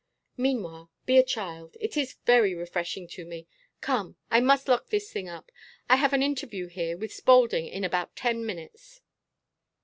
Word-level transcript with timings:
Meanwhile, 0.35 0.89
be 1.05 1.19
a 1.19 1.23
child. 1.23 1.77
It 1.79 1.95
is 1.95 2.15
very 2.25 2.55
refreshing 2.55 3.07
to 3.09 3.23
me. 3.23 3.45
Come. 3.81 4.15
I 4.31 4.39
must 4.39 4.67
lock 4.67 4.89
this 4.89 5.11
thing 5.13 5.29
up. 5.29 5.51
I 5.91 5.97
have 5.97 6.11
an 6.11 6.23
interview 6.23 6.65
here 6.69 6.97
with 6.97 7.13
Spaulding 7.13 7.67
in 7.67 7.83
about 7.83 8.15
ten 8.15 8.43
minutes." 8.43 9.01